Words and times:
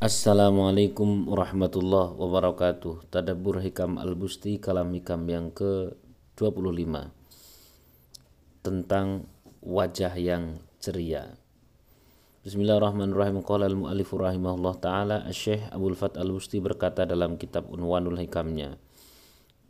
Assalamualaikum 0.00 1.28
warahmatullahi 1.28 2.16
wabarakatuh. 2.16 3.12
Tadabur 3.12 3.60
Hikam 3.60 4.00
Al-Busti 4.00 4.56
Kalam 4.56 4.96
Hikam 4.96 5.28
yang 5.28 5.52
ke-25 5.52 7.12
Tentang 8.64 9.28
wajah 9.60 10.16
yang 10.16 10.64
ceria. 10.80 11.36
Bismillahirrahmanirrahim. 12.40 13.44
Qala 13.44 13.68
al-mu'alifu 13.68 14.16
rahimahullah 14.16 14.80
ta'ala 14.80 15.16
Syekh 15.36 15.68
Abdul 15.68 15.92
Fat 15.92 16.16
Al-Busti 16.16 16.64
berkata 16.64 17.04
dalam 17.04 17.36
kitab 17.36 17.68
Unwanul 17.68 18.24
Hikamnya 18.24 18.80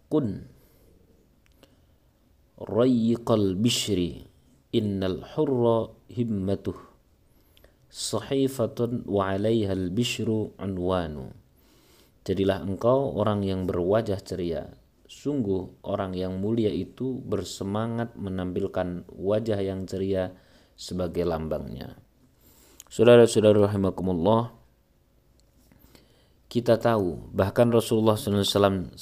Kun 0.06 0.46
Rayyiqal 2.54 3.58
bishri 3.58 4.30
Innal 4.70 5.26
hurra 5.34 5.90
himmatuh 6.06 6.89
sahifatun 7.90 9.04
wa 9.04 9.34
'alaiha 9.34 9.74
al-bishru 9.74 10.54
unwanu. 10.56 11.34
Jadilah 12.22 12.62
engkau 12.62 13.18
orang 13.18 13.42
yang 13.42 13.66
berwajah 13.66 14.22
ceria. 14.22 14.70
Sungguh 15.10 15.82
orang 15.82 16.14
yang 16.14 16.38
mulia 16.38 16.70
itu 16.70 17.18
bersemangat 17.26 18.14
menampilkan 18.14 19.10
wajah 19.10 19.58
yang 19.58 19.82
ceria 19.90 20.30
sebagai 20.78 21.26
lambangnya. 21.26 21.98
Saudara-saudara 22.86 23.66
rahimakumullah, 23.66 24.54
kita 26.46 26.78
tahu 26.78 27.30
bahkan 27.34 27.70
Rasulullah 27.74 28.14
SAW 28.14 28.94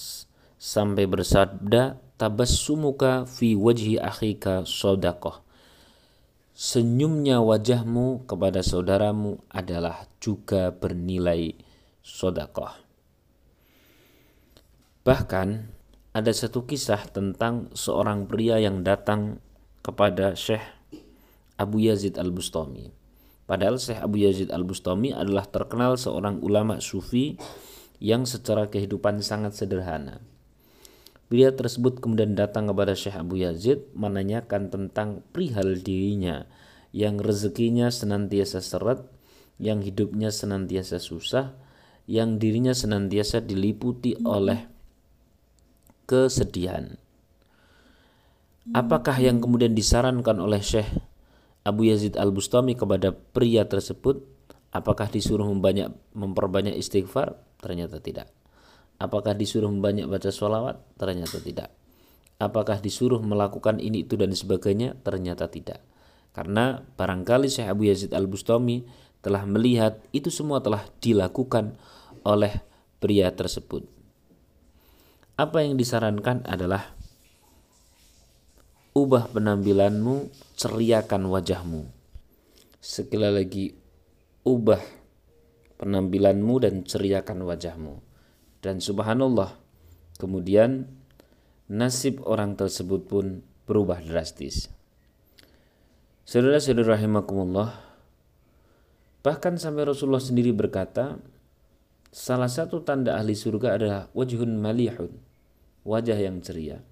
sampai 0.57 1.05
bersabda 1.05 2.01
tabassumuka 2.17 3.29
fi 3.29 3.53
wajhi 3.53 4.01
akhika 4.01 4.65
sodakoh 4.65 5.48
senyumnya 6.69 7.41
wajahmu 7.41 8.29
kepada 8.29 8.61
saudaramu 8.61 9.41
adalah 9.49 10.05
juga 10.21 10.69
bernilai 10.69 11.57
sodakoh. 12.05 12.77
Bahkan 15.01 15.49
ada 16.13 16.29
satu 16.29 16.69
kisah 16.69 17.09
tentang 17.09 17.73
seorang 17.73 18.29
pria 18.29 18.61
yang 18.61 18.85
datang 18.85 19.41
kepada 19.81 20.37
Syekh 20.37 20.61
Abu 21.57 21.89
Yazid 21.89 22.21
Al-Bustami. 22.21 22.93
Padahal 23.49 23.81
Syekh 23.81 24.05
Abu 24.05 24.21
Yazid 24.29 24.53
Al-Bustami 24.53 25.17
adalah 25.17 25.49
terkenal 25.49 25.97
seorang 25.97 26.45
ulama 26.45 26.85
sufi 26.85 27.41
yang 27.97 28.29
secara 28.29 28.69
kehidupan 28.69 29.25
sangat 29.25 29.57
sederhana. 29.57 30.21
Pria 31.29 31.53
tersebut 31.53 32.01
kemudian 32.01 32.33
datang 32.37 32.69
kepada 32.73 32.97
Syekh 32.97 33.17
Abu 33.17 33.41
Yazid 33.41 33.89
menanyakan 33.93 34.69
tentang 34.69 35.21
perihal 35.33 35.77
dirinya 35.81 36.49
yang 36.93 37.21
rezekinya 37.21 37.93
senantiasa 37.93 38.65
seret, 38.65 39.05
yang 39.61 39.85
hidupnya 39.85 40.33
senantiasa 40.33 41.03
susah, 41.03 41.57
yang 42.09 42.41
dirinya 42.41 42.73
senantiasa 42.73 43.45
diliputi 43.45 44.17
oleh 44.25 44.65
kesedihan. 46.09 46.97
Apakah 48.73 49.17
yang 49.21 49.41
kemudian 49.41 49.73
disarankan 49.73 50.41
oleh 50.41 50.61
Syekh 50.61 50.89
Abu 51.65 51.89
Yazid 51.89 52.17
Al-Bustami 52.17 52.77
kepada 52.77 53.13
pria 53.13 53.69
tersebut? 53.69 54.25
Apakah 54.73 55.09
disuruh 55.09 55.49
membanyak, 55.49 55.93
memperbanyak 56.13 56.77
istighfar? 56.77 57.37
Ternyata 57.61 58.01
tidak. 58.01 58.29
Apakah 59.01 59.33
disuruh 59.33 59.73
banyak 59.73 60.05
baca 60.05 60.29
sholawat? 60.29 60.81
Ternyata 61.01 61.41
tidak. 61.41 61.73
Apakah 62.39 62.81
disuruh 62.81 63.21
melakukan 63.21 63.81
ini 63.81 64.05
itu 64.05 64.21
dan 64.21 64.33
sebagainya? 64.37 64.97
Ternyata 65.01 65.49
tidak. 65.49 65.81
Karena 66.33 66.81
barangkali 66.85 67.51
Syekh 67.51 67.69
Abu 67.69 67.91
Yazid 67.91 68.15
Al-Bustami 68.15 68.85
telah 69.19 69.43
melihat 69.45 69.99
itu 70.15 70.31
semua 70.31 70.63
telah 70.63 70.87
dilakukan 71.03 71.75
oleh 72.23 72.63
pria 73.03 73.31
tersebut. 73.35 73.87
Apa 75.39 75.63
yang 75.63 75.79
disarankan 75.79 76.43
adalah 76.47 76.99
ubah 78.99 79.31
penampilanmu, 79.31 80.35
ceriakan 80.59 81.31
wajahmu. 81.31 81.87
Sekali 82.83 83.31
lagi, 83.31 83.71
ubah 84.43 84.83
penampilanmu 85.79 86.55
dan 86.59 86.83
ceriakan 86.83 87.47
wajahmu. 87.47 88.03
Dan 88.59 88.83
subhanallah, 88.83 89.55
kemudian 90.19 90.91
nasib 91.71 92.19
orang 92.27 92.59
tersebut 92.59 93.07
pun 93.07 93.47
berubah 93.71 94.03
drastis. 94.03 94.67
Saudara-saudara 96.29 97.01
rahimakumullah, 97.01 97.73
bahkan 99.25 99.57
sampai 99.57 99.89
Rasulullah 99.89 100.21
sendiri 100.21 100.53
berkata, 100.53 101.17
salah 102.13 102.53
satu 102.53 102.85
tanda 102.85 103.17
ahli 103.17 103.33
surga 103.33 103.81
adalah 103.81 104.13
wajhun 104.13 104.61
malihun, 104.61 105.09
wajah 105.89 106.21
yang 106.21 106.45
ceria. 106.45 106.85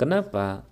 Kenapa 0.00 0.64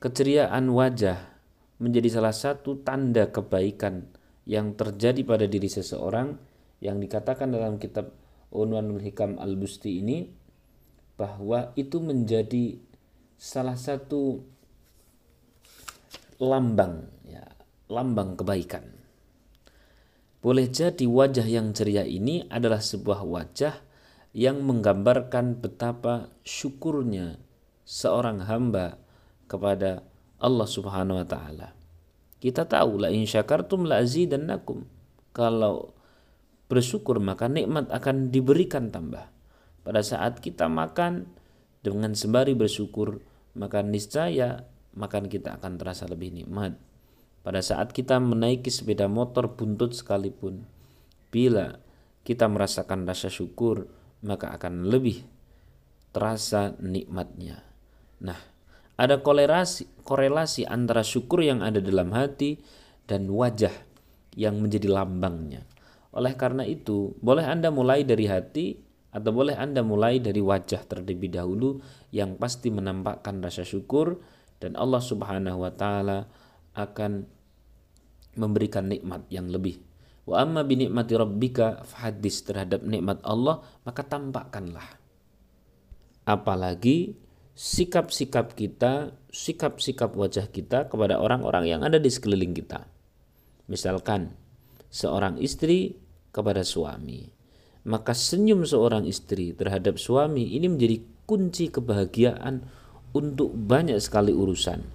keceriaan 0.00 0.72
wajah 0.72 1.28
menjadi 1.76 2.08
salah 2.08 2.32
satu 2.32 2.80
tanda 2.80 3.28
kebaikan 3.28 4.08
yang 4.48 4.72
terjadi 4.72 5.28
pada 5.28 5.44
diri 5.44 5.68
seseorang 5.68 6.40
yang 6.80 6.96
dikatakan 7.04 7.52
dalam 7.52 7.76
kitab 7.76 8.16
Unwanul 8.48 9.04
Hikam 9.04 9.36
Al-Busti 9.36 10.00
ini 10.00 10.24
bahwa 11.20 11.68
itu 11.76 12.00
menjadi 12.00 12.80
salah 13.36 13.76
satu 13.76 14.40
lambang 16.38 17.10
ya, 17.26 17.42
lambang 17.90 18.38
kebaikan. 18.38 18.86
Boleh 20.38 20.70
jadi 20.70 21.02
wajah 21.02 21.44
yang 21.44 21.74
ceria 21.74 22.06
ini 22.06 22.46
adalah 22.46 22.78
sebuah 22.78 23.26
wajah 23.26 23.74
yang 24.30 24.62
menggambarkan 24.62 25.58
betapa 25.58 26.30
syukurnya 26.46 27.42
seorang 27.82 28.46
hamba 28.46 29.02
kepada 29.50 30.06
Allah 30.38 30.68
Subhanahu 30.70 31.18
wa 31.18 31.26
taala. 31.26 31.74
Kita 32.38 32.70
tahu 32.70 33.02
la 33.02 33.10
in 33.10 33.26
syakartum 33.26 33.90
la 33.90 33.98
azidannakum. 33.98 34.86
Kalau 35.34 35.90
bersyukur 36.70 37.18
maka 37.18 37.50
nikmat 37.50 37.90
akan 37.90 38.30
diberikan 38.30 38.94
tambah. 38.94 39.26
Pada 39.82 40.06
saat 40.06 40.38
kita 40.38 40.70
makan 40.70 41.26
dengan 41.82 42.14
sembari 42.14 42.54
bersyukur 42.54 43.18
maka 43.58 43.82
niscaya 43.82 44.70
makan 44.94 45.28
kita 45.28 45.60
akan 45.60 45.76
terasa 45.76 46.08
lebih 46.08 46.32
nikmat. 46.32 46.76
Pada 47.42 47.64
saat 47.64 47.96
kita 47.96 48.20
menaiki 48.20 48.68
sepeda 48.68 49.08
motor 49.08 49.56
buntut 49.56 49.96
sekalipun, 49.96 50.68
bila 51.32 51.80
kita 52.24 52.44
merasakan 52.44 53.08
rasa 53.08 53.32
syukur, 53.32 53.88
maka 54.20 54.52
akan 54.52 54.88
lebih 54.88 55.24
terasa 56.12 56.76
nikmatnya. 56.82 57.62
Nah, 58.20 58.36
ada 58.98 59.22
korelasi 59.22 60.02
korelasi 60.02 60.66
antara 60.66 61.06
syukur 61.06 61.46
yang 61.46 61.62
ada 61.62 61.78
dalam 61.78 62.10
hati 62.10 62.58
dan 63.06 63.30
wajah 63.30 63.72
yang 64.34 64.58
menjadi 64.58 64.90
lambangnya. 64.90 65.64
Oleh 66.12 66.34
karena 66.34 66.66
itu, 66.66 67.14
boleh 67.22 67.46
Anda 67.46 67.70
mulai 67.70 68.02
dari 68.02 68.26
hati 68.26 68.74
atau 69.14 69.30
boleh 69.32 69.56
Anda 69.56 69.80
mulai 69.80 70.20
dari 70.20 70.42
wajah 70.42 70.84
terlebih 70.84 71.32
dahulu 71.32 71.80
yang 72.12 72.36
pasti 72.36 72.68
menampakkan 72.68 73.40
rasa 73.40 73.64
syukur 73.64 74.20
dan 74.58 74.74
Allah 74.74 75.02
Subhanahu 75.02 75.62
wa 75.62 75.72
taala 75.74 76.26
akan 76.74 77.26
memberikan 78.38 78.86
nikmat 78.86 79.26
yang 79.30 79.50
lebih. 79.50 79.82
Wa 80.28 80.44
amma 80.44 80.62
bi 80.62 80.76
nikmati 80.76 81.16
rabbika 81.16 81.82
fahadis 81.82 82.44
terhadap 82.44 82.84
nikmat 82.84 83.18
Allah 83.24 83.64
maka 83.82 84.04
tampakkanlah. 84.04 85.00
Apalagi 86.28 87.16
sikap-sikap 87.56 88.52
kita, 88.52 89.16
sikap-sikap 89.32 90.12
wajah 90.12 90.46
kita 90.52 90.86
kepada 90.86 91.18
orang-orang 91.18 91.64
yang 91.66 91.80
ada 91.82 91.96
di 91.96 92.12
sekeliling 92.12 92.52
kita. 92.52 92.84
Misalkan 93.66 94.36
seorang 94.92 95.40
istri 95.40 95.96
kepada 96.30 96.62
suami. 96.62 97.32
Maka 97.88 98.12
senyum 98.12 98.68
seorang 98.68 99.08
istri 99.08 99.56
terhadap 99.56 99.96
suami 99.96 100.54
ini 100.54 100.68
menjadi 100.68 101.00
kunci 101.24 101.72
kebahagiaan 101.72 102.68
untuk 103.18 103.50
banyak 103.50 103.98
sekali 103.98 104.30
urusan. 104.30 104.86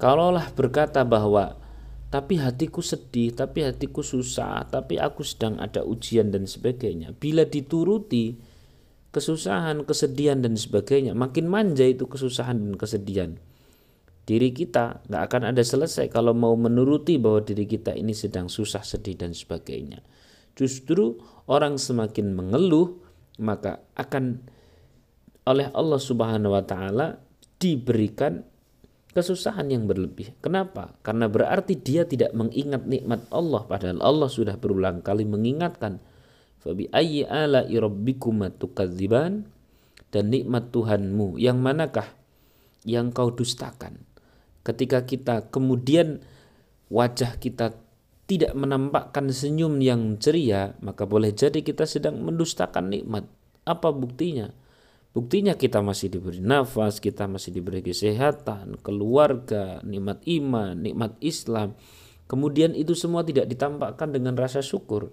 Kalaulah 0.00 0.48
berkata 0.56 1.04
bahwa 1.04 1.60
tapi 2.08 2.40
hatiku 2.40 2.80
sedih, 2.80 3.36
tapi 3.36 3.62
hatiku 3.62 4.00
susah, 4.00 4.64
tapi 4.66 4.96
aku 4.96 5.20
sedang 5.20 5.60
ada 5.60 5.84
ujian 5.84 6.32
dan 6.32 6.48
sebagainya. 6.48 7.12
Bila 7.14 7.44
dituruti 7.44 8.40
kesusahan, 9.12 9.84
kesedihan 9.84 10.40
dan 10.40 10.56
sebagainya, 10.56 11.12
makin 11.12 11.46
manja 11.46 11.84
itu 11.84 12.08
kesusahan 12.08 12.56
dan 12.56 12.74
kesedihan 12.80 13.36
diri 14.30 14.54
kita 14.54 15.02
nggak 15.10 15.22
akan 15.26 15.42
ada 15.50 15.62
selesai 15.66 16.06
kalau 16.06 16.30
mau 16.30 16.54
menuruti 16.54 17.18
bahwa 17.18 17.42
diri 17.42 17.66
kita 17.66 17.98
ini 17.98 18.14
sedang 18.14 18.46
susah 18.46 18.86
sedih 18.86 19.18
dan 19.18 19.34
sebagainya 19.34 20.06
justru 20.54 21.18
orang 21.50 21.74
semakin 21.74 22.38
mengeluh 22.38 23.02
maka 23.42 23.82
akan 23.98 24.46
oleh 25.50 25.66
Allah 25.74 25.98
Subhanahu 25.98 26.54
wa 26.54 26.62
taala 26.62 27.18
diberikan 27.58 28.46
kesusahan 29.10 29.66
yang 29.68 29.90
berlebih. 29.90 30.38
Kenapa? 30.38 30.94
Karena 31.02 31.26
berarti 31.26 31.74
dia 31.74 32.06
tidak 32.06 32.30
mengingat 32.30 32.86
nikmat 32.86 33.26
Allah 33.34 33.66
padahal 33.66 33.98
Allah 34.00 34.30
sudah 34.30 34.54
berulang 34.54 35.02
kali 35.02 35.26
mengingatkan 35.26 35.98
fabi 36.62 36.86
ayyi 36.94 37.26
ala 37.26 37.66
rabbikuma 37.66 38.54
tukadziban 38.54 39.50
dan 40.14 40.24
nikmat 40.30 40.70
Tuhanmu 40.70 41.38
yang 41.42 41.58
manakah 41.58 42.06
yang 42.86 43.10
kau 43.10 43.34
dustakan. 43.34 44.06
Ketika 44.62 45.02
kita 45.04 45.50
kemudian 45.50 46.22
wajah 46.92 47.38
kita 47.40 47.74
tidak 48.30 48.54
menampakkan 48.54 49.26
senyum 49.34 49.82
yang 49.82 50.14
ceria, 50.22 50.78
maka 50.78 51.02
boleh 51.02 51.34
jadi 51.34 51.66
kita 51.66 51.82
sedang 51.82 52.22
mendustakan 52.22 52.94
nikmat. 52.94 53.26
Apa 53.66 53.90
buktinya? 53.90 54.54
Buktinya 55.10 55.58
kita 55.58 55.82
masih 55.82 56.06
diberi 56.06 56.38
nafas, 56.38 57.02
kita 57.02 57.26
masih 57.26 57.50
diberi 57.50 57.82
kesehatan, 57.82 58.78
keluarga, 58.78 59.82
nikmat 59.82 60.22
iman, 60.22 60.78
nikmat 60.78 61.18
Islam. 61.18 61.74
Kemudian 62.30 62.78
itu 62.78 62.94
semua 62.94 63.26
tidak 63.26 63.50
ditampakkan 63.50 64.14
dengan 64.14 64.38
rasa 64.38 64.62
syukur, 64.62 65.10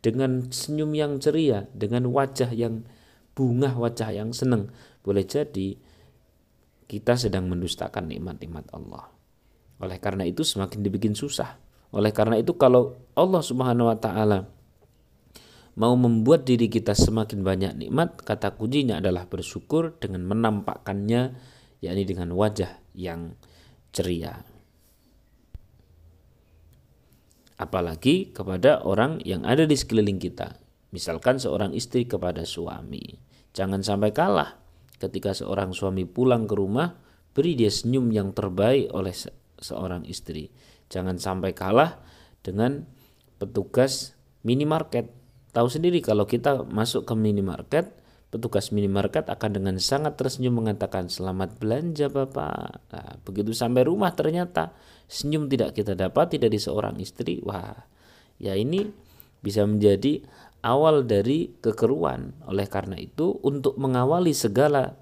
dengan 0.00 0.48
senyum 0.48 0.96
yang 0.96 1.12
ceria, 1.20 1.68
dengan 1.76 2.08
wajah 2.08 2.48
yang 2.56 2.88
bunga, 3.36 3.76
wajah 3.76 4.16
yang 4.16 4.32
senang. 4.32 4.72
Boleh 5.04 5.28
jadi 5.28 5.76
kita 6.88 7.20
sedang 7.20 7.52
mendustakan 7.52 8.08
nikmat-nikmat 8.08 8.64
Allah. 8.72 9.12
Oleh 9.84 10.00
karena 10.00 10.24
itu 10.24 10.40
semakin 10.40 10.80
dibikin 10.80 11.12
susah. 11.12 11.60
Oleh 11.92 12.16
karena 12.16 12.40
itu 12.40 12.56
kalau 12.56 12.96
Allah 13.12 13.44
Subhanahu 13.44 13.92
wa 13.92 13.98
taala 14.00 14.48
mau 15.78 15.94
membuat 15.94 16.42
diri 16.42 16.66
kita 16.66 16.98
semakin 16.98 17.46
banyak 17.46 17.72
nikmat, 17.78 18.18
kata 18.26 18.58
kuncinya 18.58 18.98
adalah 18.98 19.30
bersyukur 19.30 19.94
dengan 20.02 20.26
menampakkannya, 20.26 21.38
yakni 21.78 22.02
dengan 22.02 22.34
wajah 22.34 22.82
yang 22.98 23.38
ceria. 23.94 24.42
Apalagi 27.58 28.34
kepada 28.34 28.82
orang 28.82 29.22
yang 29.22 29.46
ada 29.46 29.70
di 29.70 29.78
sekeliling 29.78 30.18
kita, 30.18 30.58
misalkan 30.90 31.38
seorang 31.38 31.70
istri 31.70 32.10
kepada 32.10 32.42
suami. 32.42 33.14
Jangan 33.54 33.82
sampai 33.86 34.10
kalah 34.10 34.58
ketika 34.98 35.30
seorang 35.30 35.70
suami 35.70 36.02
pulang 36.02 36.50
ke 36.50 36.58
rumah, 36.58 36.98
beri 37.30 37.54
dia 37.54 37.70
senyum 37.70 38.10
yang 38.10 38.34
terbaik 38.34 38.90
oleh 38.90 39.14
seorang 39.62 40.02
istri. 40.10 40.50
Jangan 40.90 41.22
sampai 41.22 41.54
kalah 41.54 42.02
dengan 42.42 42.82
petugas 43.38 44.18
minimarket 44.42 45.10
Tahu 45.52 45.68
sendiri 45.68 46.04
kalau 46.04 46.28
kita 46.28 46.68
masuk 46.68 47.08
ke 47.08 47.14
minimarket, 47.16 47.88
petugas 48.28 48.68
minimarket 48.68 49.32
akan 49.32 49.50
dengan 49.56 49.76
sangat 49.80 50.20
tersenyum 50.20 50.60
mengatakan 50.60 51.08
selamat 51.08 51.56
belanja 51.56 52.12
Bapak. 52.12 52.92
Nah, 52.92 53.12
begitu 53.24 53.56
sampai 53.56 53.88
rumah 53.88 54.12
ternyata 54.12 54.76
senyum 55.08 55.48
tidak 55.48 55.72
kita 55.72 55.96
dapat 55.96 56.36
tidak 56.36 56.52
di 56.52 56.60
seorang 56.60 57.00
istri. 57.00 57.40
Wah, 57.40 57.72
ya 58.36 58.52
ini 58.52 58.84
bisa 59.40 59.64
menjadi 59.64 60.20
awal 60.60 61.08
dari 61.08 61.56
kekeruan. 61.64 62.44
Oleh 62.44 62.68
karena 62.68 63.00
itu 63.00 63.40
untuk 63.40 63.80
mengawali 63.80 64.36
segala 64.36 65.00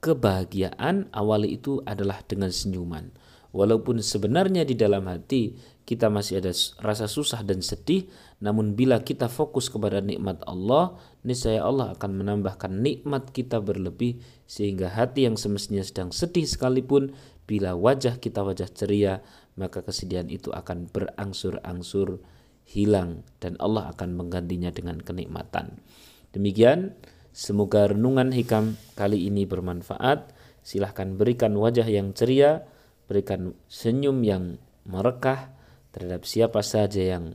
kebahagiaan 0.00 1.10
awali 1.10 1.58
itu 1.58 1.82
adalah 1.82 2.22
dengan 2.22 2.54
senyuman. 2.54 3.10
Walaupun 3.50 3.98
sebenarnya 3.98 4.62
di 4.62 4.78
dalam 4.78 5.10
hati 5.10 5.58
kita 5.90 6.06
masih 6.06 6.38
ada 6.38 6.54
rasa 6.78 7.10
susah 7.10 7.42
dan 7.42 7.66
sedih, 7.66 8.06
namun 8.38 8.78
bila 8.78 9.02
kita 9.02 9.26
fokus 9.26 9.66
kepada 9.66 9.98
nikmat 9.98 10.38
Allah, 10.46 10.94
niscaya 11.26 11.66
Allah 11.66 11.98
akan 11.98 12.22
menambahkan 12.22 12.70
nikmat 12.70 13.34
kita 13.34 13.58
berlebih 13.58 14.22
sehingga 14.46 14.86
hati 14.86 15.26
yang 15.26 15.34
semestinya 15.34 15.82
sedang 15.82 16.14
sedih 16.14 16.46
sekalipun 16.46 17.10
bila 17.42 17.74
wajah 17.74 18.22
kita 18.22 18.46
wajah 18.46 18.70
ceria, 18.70 19.18
maka 19.58 19.82
kesedihan 19.82 20.30
itu 20.30 20.54
akan 20.54 20.86
berangsur-angsur 20.94 22.22
hilang 22.70 23.26
dan 23.42 23.58
Allah 23.58 23.90
akan 23.90 24.14
menggantinya 24.14 24.70
dengan 24.70 25.02
kenikmatan. 25.02 25.82
Demikian, 26.30 26.94
semoga 27.34 27.90
renungan 27.90 28.30
hikam 28.30 28.78
kali 28.94 29.26
ini 29.26 29.42
bermanfaat. 29.42 30.38
Silahkan 30.62 31.18
berikan 31.18 31.58
wajah 31.58 31.90
yang 31.90 32.14
ceria, 32.14 32.62
berikan 33.10 33.58
senyum 33.66 34.22
yang 34.22 34.62
merekah, 34.86 35.58
terhadap 35.90 36.22
siapa 36.26 36.62
saja 36.62 37.18
yang 37.18 37.34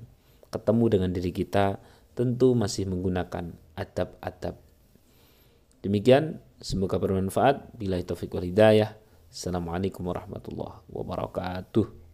ketemu 0.51 0.85
dengan 0.87 1.09
diri 1.11 1.31
kita 1.35 1.79
tentu 2.15 2.55
masih 2.55 2.87
menggunakan 2.87 3.51
adab-adab. 3.75 4.55
Demikian, 5.83 6.39
semoga 6.63 6.97
bermanfaat. 6.97 7.75
Bila 7.75 7.99
taufik 8.01 8.31
wal 8.31 8.47
hidayah. 8.47 8.95
Assalamualaikum 9.27 10.07
warahmatullahi 10.07 10.87
wabarakatuh. 10.87 12.04